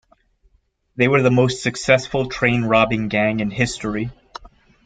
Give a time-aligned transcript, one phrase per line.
[0.95, 4.09] They were the most successful train-robbing gang in history.